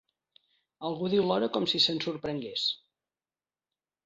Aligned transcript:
Algú 0.87 1.09
diu 1.15 1.27
l'hora 1.31 1.49
com 1.57 1.67
si 1.75 1.83
se'n 1.85 2.01
sorprengués. 2.07 2.65